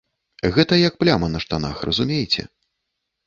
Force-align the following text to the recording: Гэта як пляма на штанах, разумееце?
Гэта 0.55 0.73
як 0.87 0.95
пляма 1.03 1.29
на 1.35 1.39
штанах, 1.45 1.83
разумееце? 1.89 2.47